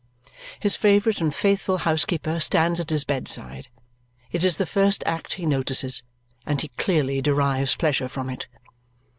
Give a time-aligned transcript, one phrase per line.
[0.59, 3.67] His favourite and faithful housekeeper stands at his bedside.
[4.31, 6.01] It is the first act he notices,
[6.43, 8.47] and he clearly derives pleasure from it.